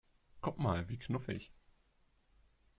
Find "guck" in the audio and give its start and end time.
0.41-0.57